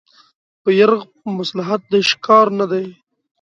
[0.61, 2.85] په يرغ په مصلحت د عشق کار نه دی